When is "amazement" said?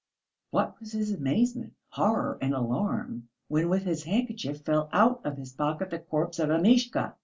1.13-1.73